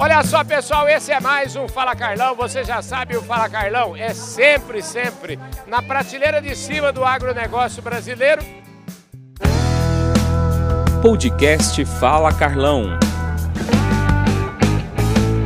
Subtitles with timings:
[0.00, 2.32] Olha só, pessoal, esse é mais um Fala Carlão.
[2.36, 5.36] Você já sabe, o Fala Carlão é sempre, sempre
[5.66, 8.40] na prateleira de cima do agronegócio brasileiro.
[11.02, 12.96] Podcast Fala Carlão.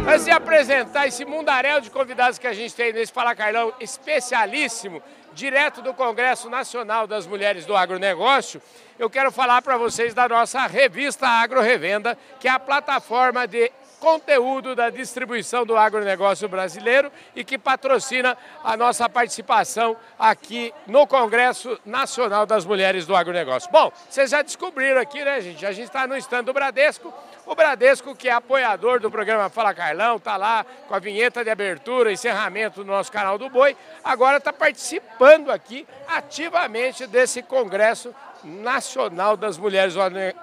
[0.07, 5.03] Antes de apresentar esse mundaréu de convidados que a gente tem nesse Fala Carlão especialíssimo,
[5.32, 8.61] direto do Congresso Nacional das Mulheres do Agronegócio,
[8.98, 13.73] eu quero falar para vocês da nossa revista Agro Revenda, que é a plataforma de
[14.03, 21.78] conteúdo da distribuição do agronegócio brasileiro e que patrocina a nossa participação aqui no Congresso
[21.87, 23.70] Nacional das Mulheres do Agronegócio.
[23.70, 25.65] Bom, vocês já descobriram aqui, né, gente?
[25.65, 27.15] A gente está no stand do Bradesco.
[27.47, 31.50] O Bradesco, que é apoiador do programa Fala Carlão, está lá com a vinheta de
[31.50, 39.37] abertura, encerramento do nosso canal do Boi, agora está participando aqui ativamente desse Congresso Nacional
[39.37, 39.95] das Mulheres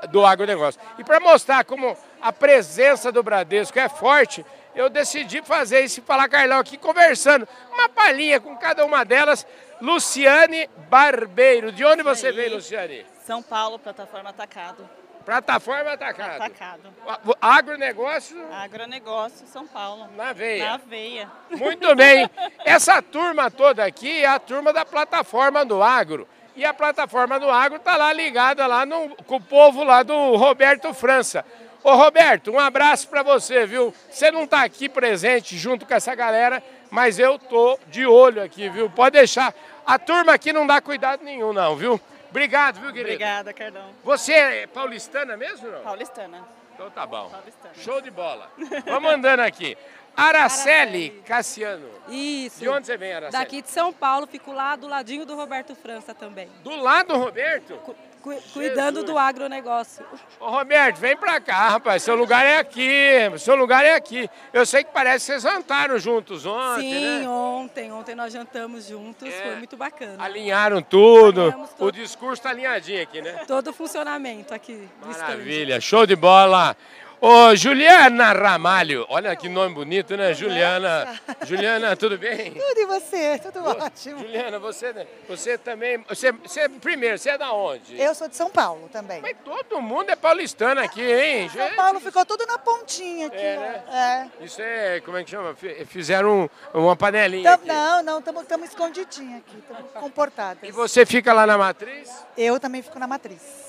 [0.09, 0.79] do Agronegócio.
[0.97, 6.29] E para mostrar como a presença do Bradesco é forte, eu decidi fazer esse Falar
[6.29, 9.45] Carlão aqui conversando, uma palhinha com cada uma delas.
[9.81, 13.05] Luciane Barbeiro, de onde você vem, Luciane?
[13.25, 14.89] São Paulo, plataforma Atacado.
[15.25, 16.43] Plataforma Atacado.
[16.43, 16.93] Atacado.
[17.39, 18.37] Agronegócio?
[18.51, 20.09] Agronegócio, São Paulo.
[20.15, 20.71] Na veia.
[20.71, 21.31] Na veia.
[21.51, 22.29] Muito bem.
[22.65, 26.27] Essa turma toda aqui é a turma da plataforma do agro.
[26.55, 30.35] E a plataforma do agro está lá ligada lá no, com o povo lá do
[30.35, 31.45] Roberto França.
[31.83, 33.93] Ô Roberto, um abraço para você, viu?
[34.09, 38.69] Você não está aqui presente junto com essa galera, mas eu tô de olho aqui,
[38.69, 38.89] viu?
[38.89, 39.53] Pode deixar.
[39.85, 41.99] A turma aqui não dá cuidado nenhum, não, viu?
[42.29, 43.09] Obrigado, viu, querido?
[43.09, 43.89] Obrigada, Cardão.
[44.03, 45.81] Você é paulistana mesmo, não?
[45.81, 46.45] Paulistana.
[46.73, 47.29] Então tá bom.
[47.29, 47.73] Paulistana.
[47.75, 48.51] Show de bola.
[48.85, 49.77] Vamos andando aqui.
[50.15, 51.89] Araceli Cassiano.
[52.09, 52.59] Isso.
[52.59, 53.43] De onde você vem, Araceli?
[53.43, 56.49] Daqui de São Paulo, fico lá do ladinho do Roberto França também.
[56.61, 57.79] Do lado do Roberto?
[58.21, 60.05] Cu cu cuidando do agronegócio.
[60.39, 62.03] Ô Roberto, vem pra cá, rapaz.
[62.03, 62.89] Seu lugar é aqui.
[63.37, 64.29] Seu lugar é aqui.
[64.51, 67.29] Eu sei que parece que vocês jantaram juntos ontem, Sim, né?
[67.29, 67.91] ontem.
[67.91, 69.27] Ontem nós jantamos juntos.
[69.27, 69.31] É.
[69.31, 70.23] Foi muito bacana.
[70.23, 71.53] Alinharam tudo.
[71.77, 73.43] O discurso tá alinhadinho aqui, né?
[73.47, 74.87] Todo o funcionamento aqui.
[75.05, 76.75] Maravilha, show de bola.
[77.21, 80.33] Ô, Juliana Ramalho, olha que nome bonito, né?
[80.33, 81.19] Juliana.
[81.45, 82.53] Juliana, tudo bem?
[82.53, 83.37] Tudo e você?
[83.39, 84.19] Tudo ótimo.
[84.19, 85.97] Juliana, você, você também.
[86.07, 87.99] Você, você, primeiro, você é da onde?
[88.01, 89.19] Eu sou de São Paulo também.
[89.21, 91.49] Mas todo mundo é paulistano aqui, hein?
[91.49, 93.35] São Paulo ficou tudo na pontinha aqui.
[93.35, 93.61] É, ó.
[93.91, 94.29] né?
[94.39, 94.45] É.
[94.45, 95.53] Isso é, como é que chama?
[95.55, 97.43] Fi- Fizeram um- uma panelinha.
[97.43, 97.67] Tam- aqui.
[97.67, 100.63] não, não, estamos escondidinhos aqui, estamos comportadas.
[100.63, 102.09] E você fica lá na matriz?
[102.37, 103.68] Eu também fico na matriz.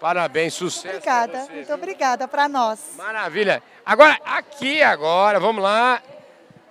[0.00, 0.96] Parabéns, sucesso.
[0.96, 1.74] Obrigada, você, muito viu?
[1.74, 2.80] obrigada para nós.
[2.96, 3.62] Maravilha.
[3.84, 6.02] Agora, aqui agora, vamos lá.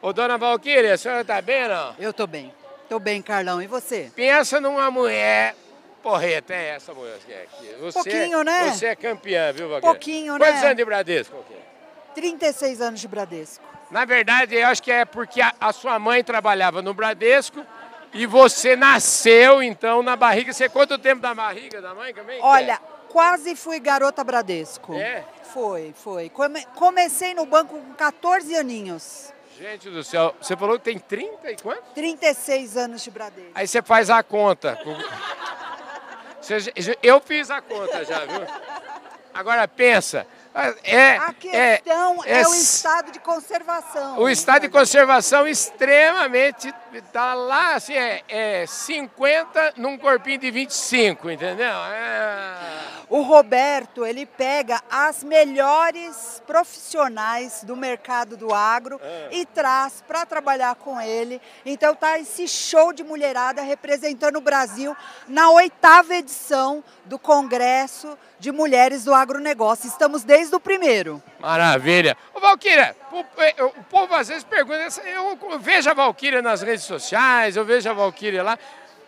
[0.01, 1.95] Ô, dona Valquíria, a senhora tá bem, não?
[1.99, 2.51] Eu tô bem.
[2.89, 3.61] Tô bem, Carlão.
[3.61, 4.11] E você?
[4.15, 5.55] Pensa numa mulher
[6.01, 7.75] porreta, é essa mulher que é aqui.
[7.81, 8.71] Você, Pouquinho, né?
[8.71, 9.93] Você é campeã, viu, Valquíria?
[9.93, 10.65] Pouquinho, Quantos né?
[10.65, 11.35] anos de Bradesco?
[11.35, 11.63] Valquíria?
[12.15, 13.63] 36 anos de Bradesco.
[13.91, 17.63] Na verdade, eu acho que é porque a, a sua mãe trabalhava no Bradesco
[18.13, 20.51] e você nasceu, então, na barriga.
[20.51, 22.39] Você quanto tempo da barriga da mãe também?
[22.41, 22.79] Olha,
[23.09, 24.93] quase fui garota Bradesco.
[24.95, 25.23] É?
[25.53, 26.29] Foi, foi.
[26.29, 29.33] Come- comecei no banco com 14 aninhos.
[29.57, 31.83] Gente do céu, você falou que tem 30 e quanto?
[31.93, 33.51] 36 anos de Bradesco.
[33.53, 34.79] Aí você faz a conta.
[37.03, 38.41] Eu fiz a conta já, viu?
[39.33, 40.25] Agora pensa,
[40.83, 44.17] é, A questão é, é o estado de conservação.
[44.17, 46.73] o estado de conservação extremamente
[47.13, 51.67] tá lá assim é, é 50 num corpinho de 25, entendeu?
[51.67, 52.55] É...
[53.09, 60.75] O Roberto, ele pega as melhores profissionais do mercado do agro e traz para trabalhar
[60.75, 61.41] com ele.
[61.65, 64.95] Então tá esse show de mulherada representando o Brasil
[65.27, 69.87] na oitava edição do Congresso de Mulheres do Agronegócio.
[69.87, 71.21] Estamos desde o primeiro.
[71.39, 72.15] Maravilha.
[72.31, 73.53] Ô, Valquíria, o, é,
[73.89, 78.43] povo às vezes pergunta, eu vejo a Valquíria nas redes sociais, eu vejo a Valquíria
[78.43, 78.53] lá.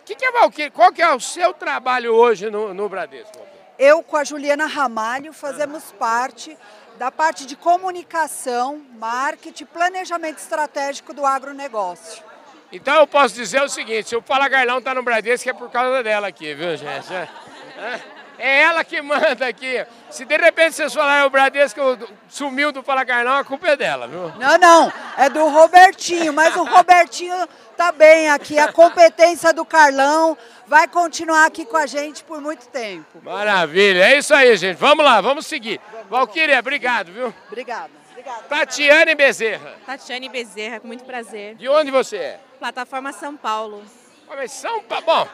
[0.00, 0.72] O que, que é Valquíria?
[0.72, 3.52] Qual que é o seu trabalho hoje no, no Bradesco?
[3.84, 6.56] Eu com a Juliana Ramalho fazemos parte
[7.00, 12.22] da parte de comunicação, marketing, planejamento estratégico do agronegócio.
[12.70, 15.68] Então eu posso dizer o seguinte, se o Fala Garlão tá no Bradesco é por
[15.68, 17.12] causa dela aqui, viu, gente?
[17.12, 18.00] É,
[18.42, 19.86] é ela que manda aqui.
[20.10, 21.80] Se de repente vocês falarem o Bradesco
[22.28, 24.32] sumiu do Fala Garlão, a culpa é dela, viu?
[24.36, 27.36] Não, não, é do Robertinho, mas o Robertinho
[27.76, 28.58] tá bem aqui.
[28.58, 30.36] A competência do Carlão
[30.66, 33.22] vai continuar aqui com a gente por muito tempo.
[33.22, 34.76] Maravilha, é isso aí, gente.
[34.76, 35.80] Vamos lá, vamos seguir.
[36.10, 37.32] Valquíria, obrigado, viu?
[37.46, 37.90] Obrigada.
[38.10, 38.42] Obrigada.
[38.48, 41.54] Tatiane Bezerra, Tatiane Bezerra, com muito prazer.
[41.54, 42.40] de onde você é?
[42.58, 43.84] Plataforma São Paulo.
[44.28, 45.04] Mas São Paulo.
[45.04, 45.28] Bom,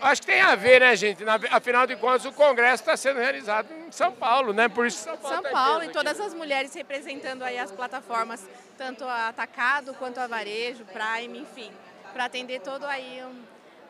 [0.00, 1.24] Acho que tem a ver, né, gente?
[1.24, 4.68] Na- afinal de contas, o Congresso está sendo realizado em São Paulo, né?
[4.68, 5.92] Por isso São Paulo São tá Paulo e aqui.
[5.92, 8.46] todas as mulheres representando aí as plataformas,
[8.78, 11.70] tanto a atacado quanto a varejo, Prime, enfim,
[12.12, 13.22] para atender todo aí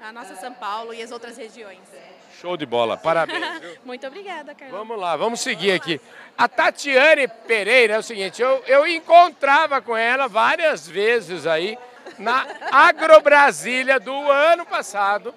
[0.03, 1.79] a nossa São Paulo e as outras regiões.
[2.41, 3.45] Show de bola, parabéns.
[3.85, 4.77] Muito obrigada, Carla.
[4.79, 6.01] Vamos lá, vamos seguir aqui.
[6.39, 11.79] A Tatiane Pereira é o seguinte, eu, eu encontrava com ela várias vezes aí
[12.19, 15.35] na Agrobrasília do ano passado,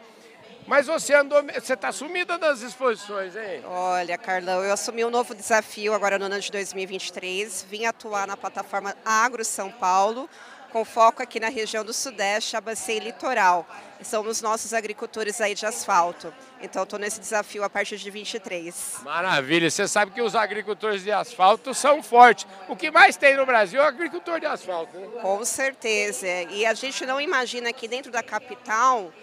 [0.68, 3.64] mas você andou, você está sumida das exposições, hein?
[3.66, 7.66] Olha, Carlão, eu assumi um novo desafio agora no ano de 2023.
[7.70, 10.30] Vim atuar na plataforma Agro São Paulo,
[10.72, 13.68] com foco aqui na região do Sudeste, a bacia e litoral.
[14.02, 16.34] São os nossos agricultores aí de asfalto.
[16.62, 18.98] Então, estou nesse desafio a partir de 23.
[19.04, 22.48] Maravilha, você sabe que os agricultores de asfalto são fortes.
[22.68, 24.98] O que mais tem no Brasil é o agricultor de asfalto.
[24.98, 25.08] Né?
[25.22, 26.28] Com certeza.
[26.50, 29.14] E a gente não imagina que dentro da capital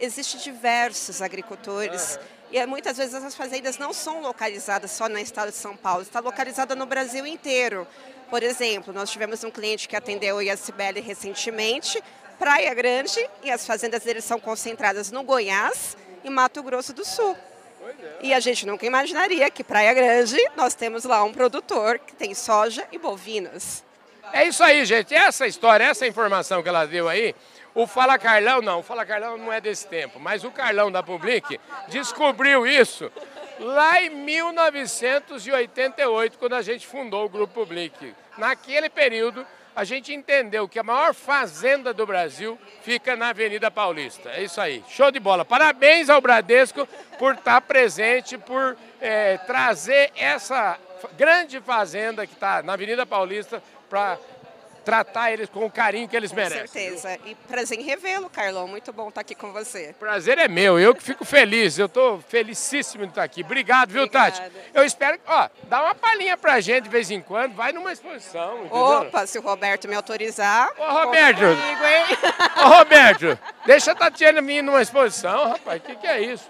[0.00, 2.18] existem diversos agricultores.
[2.50, 6.02] E é, muitas vezes essas fazendas não são localizadas só no estado de São Paulo,
[6.02, 7.86] está localizada no Brasil inteiro.
[8.30, 12.02] Por exemplo, nós tivemos um cliente que atendeu o ISBL recentemente,
[12.38, 17.36] Praia Grande, e as fazendas deles são concentradas no Goiás e Mato Grosso do Sul.
[18.20, 22.34] E a gente nunca imaginaria que Praia Grande nós temos lá um produtor que tem
[22.34, 23.82] soja e bovinos.
[24.32, 25.14] É isso aí, gente.
[25.14, 27.34] Essa história, essa informação que ela deu aí,
[27.74, 31.02] o Fala Carlão não, o Fala Carlão não é desse tempo, mas o Carlão da
[31.02, 33.10] Public descobriu isso
[33.58, 38.14] lá em 1988, quando a gente fundou o Grupo Public.
[38.36, 39.44] Naquele período,
[39.74, 44.30] a gente entendeu que a maior fazenda do Brasil fica na Avenida Paulista.
[44.30, 44.82] É isso aí.
[44.88, 45.44] Show de bola.
[45.44, 46.84] Parabéns ao Bradesco
[47.16, 50.76] por estar presente, por eh, trazer essa
[51.16, 54.18] grande fazenda que está na Avenida Paulista para
[54.88, 56.66] tratar eles com o carinho que eles Com merecem.
[56.66, 57.18] certeza.
[57.26, 58.66] E prazer em revê-lo, Carlão.
[58.66, 59.94] Muito bom estar aqui com você.
[60.00, 63.42] Prazer é meu, eu que fico feliz, eu estou felicíssimo de estar aqui.
[63.42, 64.40] Obrigado, viu, Tati?
[64.40, 64.64] Obrigada.
[64.72, 68.60] Eu espero, ó, dá uma palhinha pra gente de vez em quando, vai numa exposição,
[68.60, 68.78] entendeu?
[68.78, 70.72] Opa, se o Roberto me autorizar.
[70.78, 71.40] Ô, Roberto!
[71.40, 72.18] comigo, hein?
[72.64, 76.48] Ô, Roberto, deixa a Tatiana vir numa exposição, rapaz, o que, que é isso?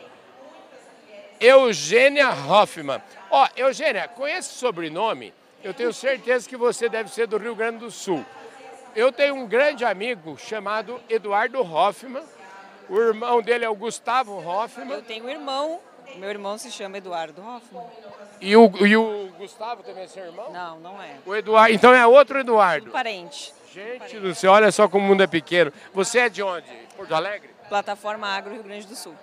[1.41, 3.03] Eugênia Hoffman.
[3.33, 5.35] Ó, Eugênia, com esse sobrenome,
[5.69, 8.25] eu tenho certeza que você deve ser do Rio Grande do Sul.
[8.97, 12.23] Eu tenho um grande amigo chamado Eduardo Hoffman,
[12.89, 15.79] o irmão dele é o Gustavo Hoffman, Eu tenho um irmão,
[16.17, 17.85] meu irmão se chama Eduardo Hoffman.
[18.41, 20.51] e o, e o Gustavo também é seu irmão?
[20.51, 21.17] Não, não é.
[21.27, 22.91] O Eduardo, então é outro Eduardo.
[22.91, 23.53] Parente.
[23.71, 25.71] Gente do céu, olha só como o mundo é pequeno.
[25.93, 26.67] Você é de onde?
[26.97, 27.51] Porto Alegre?
[27.69, 29.15] Plataforma Agro Rio Grande do Sul.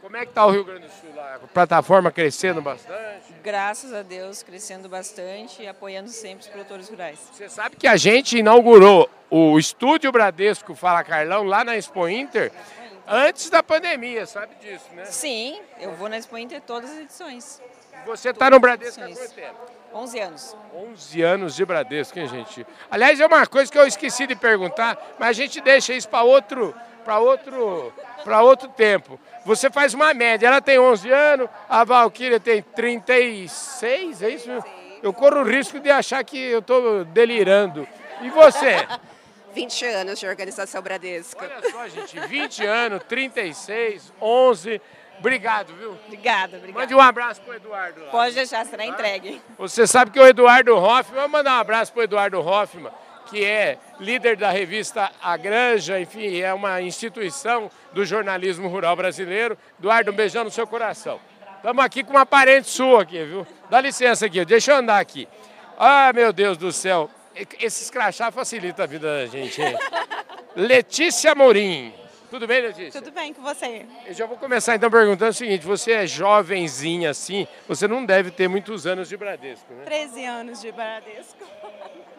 [0.00, 1.34] Como é que tá o Rio Grande do Sul lá?
[1.36, 3.34] A plataforma crescendo bastante?
[3.42, 7.18] Graças a Deus, crescendo bastante e apoiando sempre os produtores rurais.
[7.32, 12.50] Você sabe que a gente inaugurou o Estúdio Bradesco Fala Carlão lá na Expo Inter
[13.06, 15.04] antes da pandemia, sabe disso, né?
[15.04, 17.60] Sim, eu vou na Expo Inter todas as edições.
[18.06, 19.80] Você tá no Bradesco há quanto tempo?
[19.92, 20.56] 11 anos.
[20.74, 22.66] 11 anos de Bradesco, hein, gente?
[22.90, 26.22] Aliás, é uma coisa que eu esqueci de perguntar, mas a gente deixa isso para
[26.22, 26.74] outro,
[27.10, 27.92] para outro,
[28.22, 29.18] para outro tempo.
[29.44, 34.48] Você faz uma média, ela tem 11 anos, a Valquíria tem 36, é isso?
[35.02, 37.88] Eu corro o risco de achar que eu estou delirando.
[38.20, 38.86] E você?
[39.52, 41.42] 20 anos de organização Bradesco.
[41.42, 44.80] Olha só, gente, 20 anos, 36, 11.
[45.18, 45.98] Obrigado, viu?
[46.06, 46.80] Obrigada, obrigada.
[46.80, 48.10] Mande um abraço pro Eduardo lá.
[48.12, 49.42] Pode deixar, será entregue.
[49.58, 52.92] Você sabe que o Eduardo Hoffman, vou mandar um abraço para o Eduardo Hoffman,
[53.30, 59.56] que é líder da revista A Granja, enfim, é uma instituição do jornalismo rural brasileiro.
[59.78, 61.20] Eduardo, um beijão no seu coração.
[61.56, 63.46] Estamos aqui com uma parente sua aqui, viu?
[63.70, 65.28] Dá licença aqui, deixa eu andar aqui.
[65.78, 67.08] Ah, meu Deus do céu,
[67.60, 69.76] esses crachá facilitam a vida da gente, hein?
[70.56, 71.94] Letícia Morim.
[72.30, 73.00] Tudo bem, Letícia?
[73.00, 73.86] Tudo bem com você?
[74.06, 78.30] Eu já vou começar então perguntando o seguinte: você é jovenzinha assim, você não deve
[78.30, 79.84] ter muitos anos de Bradesco, né?
[79.84, 81.44] 13 anos de Bradesco.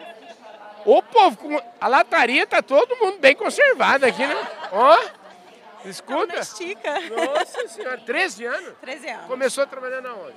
[0.85, 4.47] Ô povo, com- a lataria tá todo mundo bem conservado aqui, né?
[4.71, 4.99] Ó,
[5.85, 6.33] escuta.
[6.35, 8.73] Nossa senhora, 13 anos?
[8.81, 9.25] 13 anos.
[9.27, 10.35] Começou trabalhando aonde?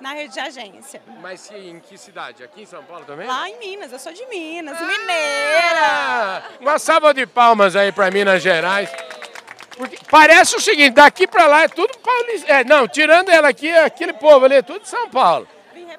[0.00, 1.02] Na rede de agência.
[1.20, 2.42] Mas em que cidade?
[2.42, 3.26] Aqui em São Paulo também?
[3.26, 5.80] Lá em Minas, eu sou de Minas, mineira.
[5.82, 8.88] Ah, uma salva de palmas aí para Minas Gerais.
[9.76, 12.50] Porque parece o seguinte, daqui para lá é tudo paulista.
[12.50, 15.46] É, não, tirando ela aqui, aquele povo ali é tudo de São Paulo.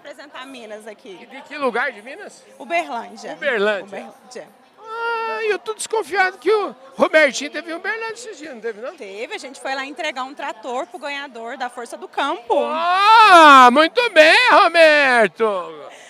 [0.04, 1.28] Representar Minas aqui.
[1.28, 2.44] De que lugar de Minas?
[2.58, 3.34] Uberlândia.
[3.34, 3.86] Uberlândia.
[3.86, 4.48] Uberlândia.
[4.80, 8.96] Ah, eu tô desconfiado que o Robertinho teve um Uberlândia esses dias, não teve não?
[8.96, 12.56] Teve, a gente foi lá entregar um trator pro ganhador da Força do Campo.
[12.58, 15.46] Ah, muito bem, Roberto.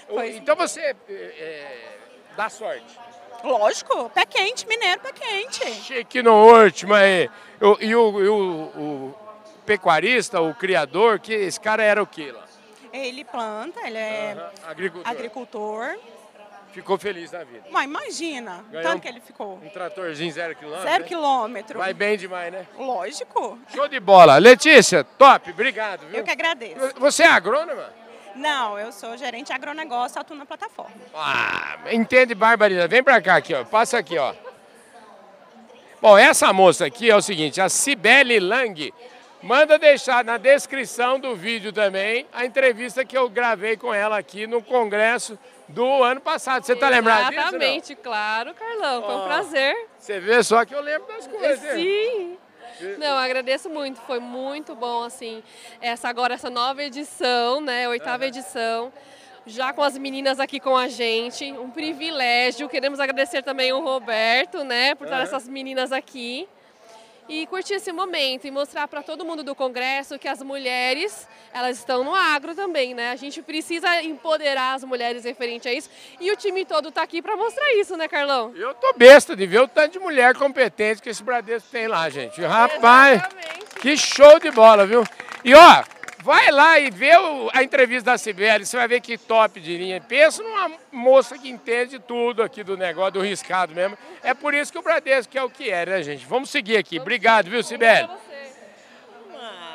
[0.07, 0.37] Pois.
[0.37, 1.95] Então você é,
[2.37, 2.97] dá sorte.
[3.43, 5.65] Lógico, pé quente, mineiro, pé quente.
[5.81, 7.29] Chique no último aí.
[7.81, 9.15] E o, e o, o
[9.65, 12.50] pecuarista, o criador, que esse cara era o quê lá?
[12.93, 15.09] Ele planta, ele é Agricultor.
[15.11, 15.95] agricultor.
[16.73, 17.65] Ficou feliz na vida.
[17.69, 19.59] Mas imagina, Ganhou tanto um- que ele ficou.
[19.61, 20.87] Um tratorzinho zero quilômetro.
[20.89, 21.07] Zero né?
[21.07, 21.79] quilômetro.
[21.79, 22.65] Vai bem demais, né?
[22.77, 23.59] Lógico.
[23.73, 24.37] Show de bola.
[24.37, 26.07] Letícia, top, obrigado.
[26.07, 26.19] Viu?
[26.19, 26.93] Eu que agradeço.
[26.97, 27.89] Você é agrônoma?
[28.35, 30.95] Não, eu sou gerente agronegócio, atuo na plataforma.
[31.13, 32.87] Ah, entende barbaridade.
[32.87, 33.65] Vem pra cá aqui, ó.
[33.65, 34.33] Passa aqui, ó.
[36.01, 38.93] Bom, essa moça aqui é o seguinte, a Cibele Lang.
[39.43, 44.45] Manda deixar na descrição do vídeo também a entrevista que eu gravei com ela aqui
[44.45, 46.63] no congresso do ano passado.
[46.63, 47.39] Você tá lembrado disso?
[47.39, 49.01] Exatamente, claro, Carlão.
[49.01, 49.25] Foi um Ó.
[49.25, 49.75] prazer.
[49.97, 51.73] Você vê só que eu lembro das coisas.
[51.73, 52.37] Sim.
[52.99, 55.43] Não, agradeço muito, foi muito bom, assim,
[55.79, 58.91] essa agora, essa nova edição, né, oitava edição,
[59.45, 64.63] já com as meninas aqui com a gente, um privilégio, queremos agradecer também o Roberto,
[64.63, 65.23] né, por estar Aham.
[65.25, 66.49] essas meninas aqui,
[67.31, 71.77] e curtir esse momento e mostrar para todo mundo do Congresso que as mulheres, elas
[71.77, 76.29] estão no agro também, né, a gente precisa empoderar as mulheres referente a isso, e
[76.29, 78.51] o time todo está aqui para mostrar isso, né, Carlão?
[78.53, 82.09] Eu tô besta de ver o tanto de mulher competente que esse Bradesco tem lá,
[82.09, 82.41] gente.
[82.41, 83.21] Rapaz,
[83.79, 85.03] que show de bola, viu?
[85.45, 85.83] E ó,
[86.23, 89.77] vai lá e vê o- a entrevista da Sibeli, você vai ver que top de
[89.77, 89.99] linha.
[90.01, 93.97] Pensa numa moça que entende tudo aqui do negócio, do riscado mesmo.
[94.23, 96.25] É por isso que o Bradesco é o que é, né, gente?
[96.25, 96.99] Vamos seguir aqui.
[96.99, 98.07] Obrigado, viu, Sibeli?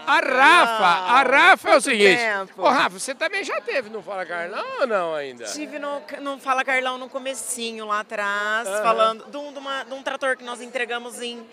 [0.08, 0.84] A Rafa,
[1.14, 2.16] a Rafa é o seguinte.
[2.16, 2.62] tempo?
[2.62, 5.42] Ô, Rafa, você também já teve no Fala Carlão ou não ainda?
[5.42, 8.82] Estive no, no Fala Carlão no comecinho lá atrás, Aham.
[8.84, 11.44] falando de um, de uma- de um trator que nós entregamos em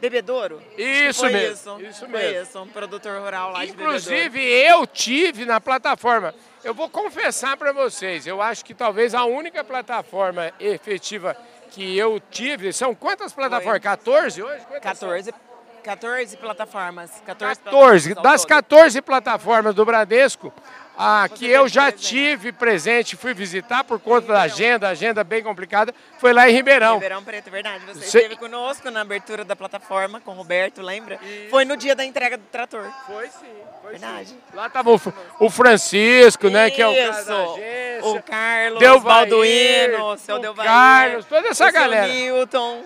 [0.00, 0.60] Bebedouro.
[0.76, 2.42] Isso foi mesmo, Isso, isso foi mesmo.
[2.42, 6.34] isso, um produtor rural lá Inclusive, eu tive na plataforma.
[6.62, 11.36] Eu vou confessar para vocês, eu acho que talvez a única plataforma efetiva
[11.70, 13.80] que eu tive, são quantas plataformas?
[13.80, 14.64] 14 hoje?
[14.66, 15.34] Quantas 14,
[15.82, 17.10] 14 plataformas.
[17.24, 18.14] 14, 14.
[18.14, 18.48] plataformas Das todo.
[18.48, 20.52] 14 plataformas do Bradesco,
[20.98, 25.94] a que eu já tive presente, fui visitar por conta da agenda, agenda bem complicada,
[26.18, 26.94] foi lá em Ribeirão.
[26.94, 27.84] Ribeirão Preto, verdade.
[27.86, 31.18] Você Cê- esteve conosco na abertura da plataforma com o Roberto, lembra?
[31.50, 32.86] Foi no dia da entrega do trator.
[33.06, 33.46] Foi sim,
[33.82, 34.34] foi Verdade.
[34.54, 35.00] Lá estava o,
[35.40, 37.32] o Francisco, né, que é o cara da Isso.
[37.32, 37.86] agência.
[38.04, 42.06] O Carlos, Delvair, Balduino, o seu Delvair, Carlos, toda essa o galera.
[42.08, 42.82] Newton.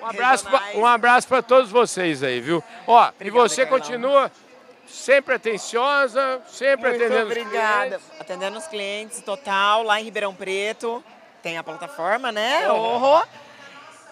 [0.00, 2.62] Um abraço, pra, um abraço para todos vocês aí, viu?
[2.86, 3.80] Ó, e você Carlão.
[3.80, 4.30] continua
[4.86, 7.86] sempre atenciosa, sempre Muito atendendo os obrigada.
[7.98, 8.20] clientes.
[8.20, 11.02] Atendendo os clientes, total, lá em Ribeirão Preto.
[11.42, 12.70] Tem a plataforma, né?
[12.70, 13.22] Uhum.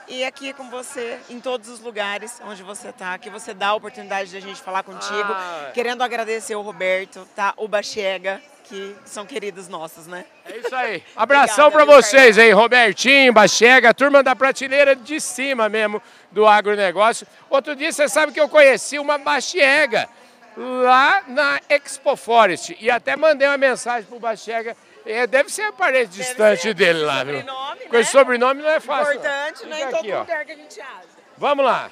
[0.06, 3.74] E aqui com você, em todos os lugares onde você tá, que você dá a
[3.74, 5.32] oportunidade de a gente falar contigo.
[5.32, 5.70] Ah.
[5.72, 7.54] Querendo agradecer o Roberto, tá?
[7.56, 10.26] O Bachega, que são queridos nossos, né?
[10.44, 11.02] É isso aí.
[11.16, 17.26] Abração para vocês aí, Robertinho, Bachega, turma da prateleira de cima mesmo do agronegócio.
[17.48, 20.06] Outro dia você sabe que eu conheci uma Bachega
[20.56, 24.76] lá na Expo Forest e até mandei uma mensagem pro Bachega.
[25.06, 27.44] É, deve ser a parede distante dele lá, viu?
[27.90, 29.14] Com esse sobrenome não é fácil.
[29.14, 29.20] não.
[29.20, 29.76] Importante, né?
[29.76, 30.20] Fica Em todo aqui, ó.
[30.20, 31.08] lugar que a gente acha.
[31.36, 31.90] Vamos lá.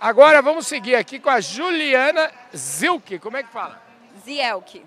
[0.00, 3.18] Agora vamos seguir aqui com a Juliana Zilke.
[3.18, 3.80] Como é que fala?
[4.24, 4.84] Zielke.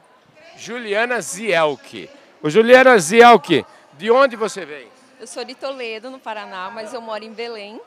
[0.55, 2.09] Juliana Zielke.
[2.41, 4.87] O Juliana Zielke, de onde você vem?
[5.19, 7.81] Eu sou de Toledo, no Paraná, mas eu moro em Belém,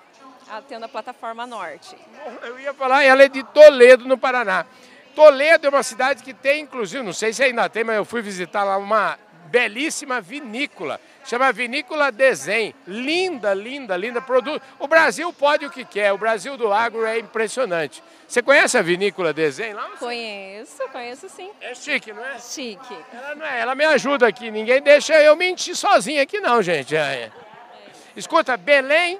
[0.50, 1.96] atendo a plataforma Norte.
[2.42, 4.66] Eu ia falar, ela é de Toledo, no Paraná.
[5.14, 8.22] Toledo é uma cidade que tem, inclusive, não sei se ainda tem, mas eu fui
[8.22, 9.18] visitar lá uma
[9.50, 11.00] belíssima vinícola.
[11.24, 12.74] Chama Vinícola Desen.
[12.86, 14.22] Linda, linda, linda.
[14.22, 14.62] Produto.
[14.78, 16.12] O Brasil pode o que quer.
[16.12, 18.02] O Brasil do agro é impressionante.
[18.26, 19.90] Você conhece a Vinícola Desen lá?
[19.98, 21.50] Conheço, conheço sim.
[21.60, 22.38] É chique, não é?
[22.38, 22.96] Chique.
[23.12, 24.50] Ela, não é, ela me ajuda aqui.
[24.50, 26.96] Ninguém deixa eu mentir sozinho aqui, não, gente.
[26.96, 27.30] É.
[28.16, 29.18] Escuta, Belém,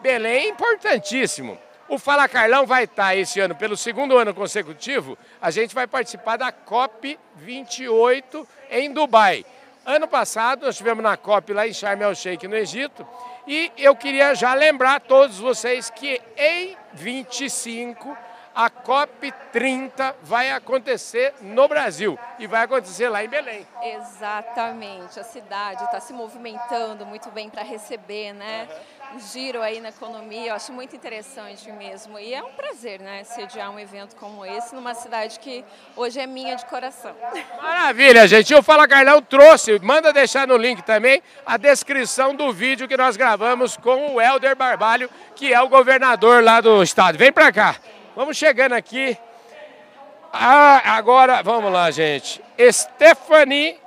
[0.00, 1.58] Belém é importantíssimo.
[1.88, 6.36] O Fala Carlão vai estar esse ano, pelo segundo ano consecutivo, a gente vai participar
[6.36, 9.46] da COP 28 em Dubai.
[9.84, 13.06] Ano passado nós estivemos na COP lá em Sharm el Sheikh, no Egito,
[13.46, 18.18] e eu queria já lembrar a todos vocês que em 25
[18.56, 23.66] a COP 30 vai acontecer no Brasil e vai acontecer lá em Belém.
[23.82, 25.20] Exatamente.
[25.20, 28.66] A cidade está se movimentando muito bem para receber, né?
[29.14, 32.18] Um giro aí na economia, eu acho muito interessante mesmo.
[32.18, 36.26] E é um prazer, né, sediar um evento como esse numa cidade que hoje é
[36.26, 37.14] minha de coração.
[37.62, 38.54] Maravilha, gente.
[38.54, 43.16] O Fala Carlão trouxe, manda deixar no link também a descrição do vídeo que nós
[43.16, 47.16] gravamos com o Helder Barbalho, que é o governador lá do estado.
[47.16, 47.76] Vem pra cá.
[48.14, 49.16] Vamos chegando aqui.
[50.32, 52.42] Ah, agora, vamos lá, gente.
[52.70, 53.78] Stephanie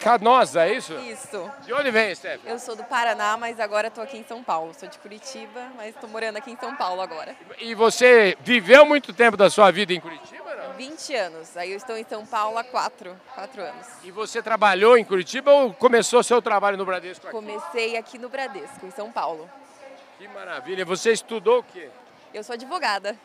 [0.00, 0.94] Canosa, é isso?
[1.00, 1.50] Isso.
[1.64, 2.40] De onde vem, Steph?
[2.46, 4.72] Eu sou do Paraná, mas agora estou aqui em São Paulo.
[4.78, 7.34] Sou de Curitiba, mas estou morando aqui em São Paulo agora.
[7.58, 10.74] E você viveu muito tempo da sua vida em Curitiba, não?
[10.74, 11.56] 20 anos.
[11.56, 13.86] Aí eu estou em São Paulo há 4, 4 anos.
[14.04, 17.34] E você trabalhou em Curitiba ou começou seu trabalho no Bradesco aqui?
[17.34, 19.50] Comecei aqui no Bradesco, em São Paulo.
[20.16, 20.84] Que maravilha.
[20.84, 21.88] Você estudou o quê?
[22.32, 23.16] Eu sou advogada.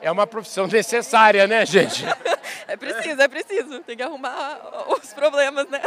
[0.00, 2.04] É uma profissão necessária, né, gente?
[2.74, 3.80] É preciso, é preciso.
[3.80, 5.80] Tem que arrumar os problemas, né?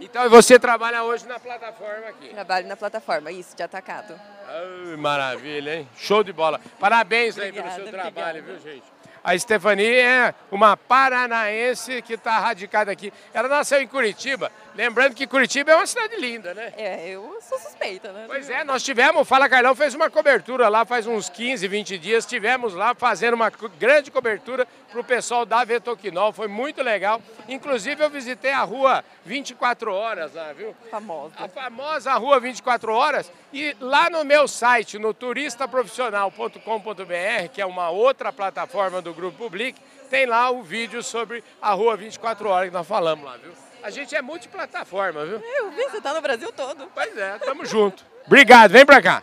[0.00, 2.28] Então você trabalha hoje na plataforma aqui?
[2.30, 4.20] Trabalho na plataforma, isso, de atacado.
[4.48, 5.88] Ai, maravilha, hein?
[5.96, 6.60] Show de bola.
[6.80, 8.60] Parabéns aí Obrigada, pelo seu trabalho, obrigada.
[8.60, 8.93] viu, gente?
[9.24, 13.10] A Stephanie é uma paranaense que está radicada aqui.
[13.32, 14.52] Ela nasceu em Curitiba.
[14.74, 16.74] Lembrando que Curitiba é uma cidade linda, né?
[16.76, 18.24] É, eu sou suspeita, né?
[18.26, 21.96] Pois é, nós tivemos, o Fala Carlão fez uma cobertura lá faz uns 15, 20
[21.96, 22.26] dias.
[22.26, 26.30] Tivemos lá fazendo uma grande cobertura para o pessoal da Vetoquinol.
[26.32, 27.22] Foi muito legal.
[27.48, 30.76] Inclusive, eu visitei a rua 24 horas lá, viu?
[30.90, 31.32] Famosa.
[31.38, 33.32] A famosa rua 24 horas.
[33.52, 39.80] E lá no meu site, no turistaprofissional.com.br, que é uma outra plataforma do Grupo Public,
[40.10, 43.52] tem lá o vídeo sobre a rua 24 horas que nós falamos lá, viu?
[43.82, 45.40] A gente é multiplataforma, viu?
[45.40, 46.90] Eu vi, você tá no Brasil todo.
[46.94, 48.04] Pois é, tamo junto.
[48.26, 49.22] Obrigado, vem pra cá.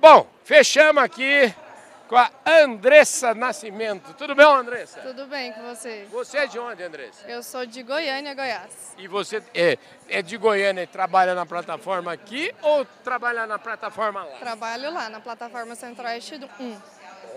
[0.00, 1.54] Bom, fechamos aqui
[2.08, 4.14] com a Andressa Nascimento.
[4.14, 5.00] Tudo bem, Andressa?
[5.00, 6.06] Tudo bem com você?
[6.10, 7.26] Você é de onde, Andressa?
[7.28, 8.94] Eu sou de Goiânia, Goiás.
[8.98, 9.78] E você é,
[10.08, 14.38] é de Goiânia e trabalha na plataforma aqui ou trabalha na plataforma lá?
[14.38, 16.80] Trabalho lá na plataforma Centro-Oeste do 1.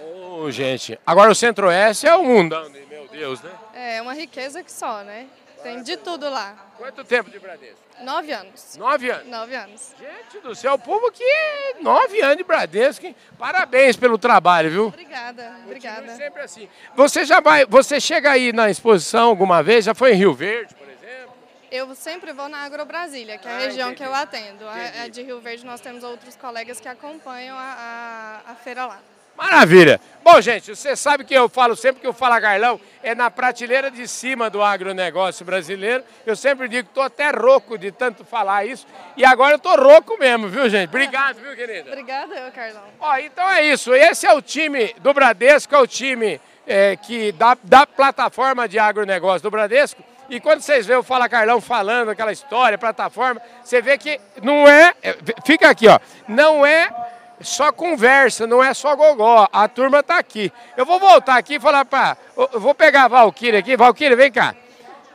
[0.02, 3.52] Ô, gente, agora o Centro-Oeste é o mundão, meu Deus, né?
[3.74, 5.28] É uma riqueza que só, né?
[5.62, 6.56] Tem de tudo lá.
[6.78, 7.78] Quanto tempo de Bradesco?
[8.00, 8.78] Nove anos.
[8.78, 9.28] Nove anos?
[9.28, 9.94] Nove anos.
[10.00, 13.14] Gente do céu, o povo que é nove anos de Bradesco, hein?
[13.38, 14.88] Parabéns pelo trabalho, viu?
[14.88, 16.16] Obrigada, obrigada.
[16.16, 16.70] sempre assim.
[16.96, 19.84] Você já vai, você chega aí na exposição alguma vez?
[19.84, 21.34] Já foi em Rio Verde, por exemplo?
[21.70, 23.98] Eu sempre vou na Agro Brasília, que é a Ah, região entendi.
[24.04, 24.66] que eu atendo.
[24.66, 28.86] A, a de Rio Verde nós temos outros colegas que acompanham a, a, a feira
[28.86, 29.00] lá.
[29.40, 30.02] Maravilha!
[30.22, 33.90] Bom, gente, você sabe que eu falo sempre que o Fala Carlão é na prateleira
[33.90, 36.04] de cima do agronegócio brasileiro.
[36.26, 38.86] Eu sempre digo que estou até rouco de tanto falar isso.
[39.16, 40.90] E agora eu estou rouco mesmo, viu, gente?
[40.90, 41.90] Obrigado, viu, querida?
[41.90, 42.84] Obrigada, eu, Carlão.
[43.00, 43.94] Ó, então é isso.
[43.96, 48.78] Esse é o time do Bradesco, é o time é, que da, da plataforma de
[48.78, 50.04] agronegócio do Bradesco.
[50.30, 54.68] E quando vocês veem o Fala Carlão falando aquela história, plataforma, você vê que não
[54.68, 54.94] é.
[55.02, 55.98] é, Fica aqui, ó.
[56.28, 56.94] Não é
[57.42, 59.48] só conversa, não é só gogó.
[59.52, 60.52] A turma tá aqui.
[60.76, 62.18] Eu vou voltar aqui e falar para.
[62.54, 63.78] Vou pegar a Valquíria aqui.
[63.78, 64.56] Valquíria, vem cá.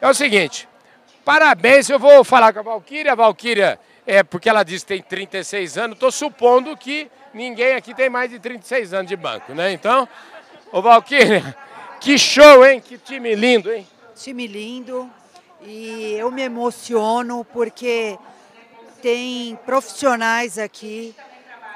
[0.01, 0.69] É o seguinte.
[1.25, 3.13] Parabéns, eu vou falar com a Valquíria.
[3.13, 7.95] A Valquíria, é porque ela disse que tem 36 anos, estou supondo que ninguém aqui
[7.95, 9.73] tem mais de 36 anos de banco, né?
[9.73, 10.09] Então,
[10.71, 11.57] ô Valquíria,
[12.01, 12.81] que show, hein?
[12.81, 13.87] Que time lindo, hein?
[14.15, 15.11] Time lindo
[15.63, 18.19] e eu me emociono porque
[19.01, 21.15] tem profissionais aqui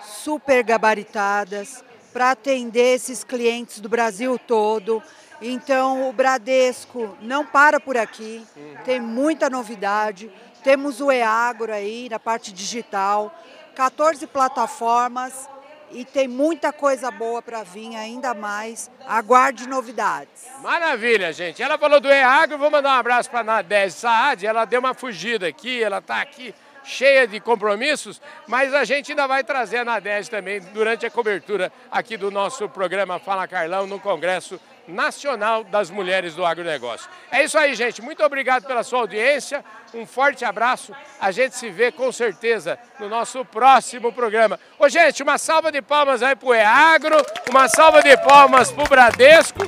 [0.09, 5.03] super gabaritadas para atender esses clientes do Brasil todo.
[5.41, 8.45] Então o Bradesco não para por aqui,
[8.85, 10.31] tem muita novidade.
[10.65, 13.33] Temos o EAGRO aí na parte digital,
[13.77, 15.49] 14 plataformas
[15.93, 18.91] e tem muita coisa boa para vir ainda mais.
[19.07, 20.47] Aguarde novidades.
[20.61, 21.63] Maravilha, gente.
[21.63, 24.45] Ela falou do EAGRO, vou mandar um abraço para a Nadege Saad.
[24.45, 26.53] Ela deu uma fugida aqui, ela está aqui
[26.89, 31.71] cheia de compromissos, mas a gente ainda vai trazer a Nadege também durante a cobertura
[31.91, 37.11] aqui do nosso programa Fala Carlão no Congresso Nacional das Mulheres do Agronegócio.
[37.31, 38.01] É isso aí, gente.
[38.01, 39.63] Muito obrigado pela sua audiência.
[39.93, 40.95] Um forte abraço.
[41.21, 44.59] A gente se vê com certeza no nosso próximo programa.
[44.79, 47.19] Ô, gente, uma salva de palmas aí pro EAGRO,
[47.51, 49.61] uma salva de palmas pro Bradesco.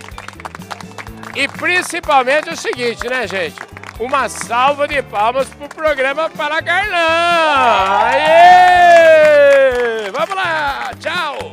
[1.37, 3.80] E principalmente o seguinte, né, gente?
[4.01, 8.07] Uma salva de palmas pro programa Para Carlão!
[8.07, 10.11] Aê!
[10.11, 10.91] Vamos lá!
[10.99, 11.50] Tchau!